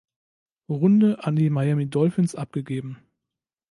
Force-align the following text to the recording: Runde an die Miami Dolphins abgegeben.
Runde 0.67 1.23
an 1.25 1.35
die 1.35 1.51
Miami 1.51 1.87
Dolphins 1.87 2.33
abgegeben. 2.33 2.97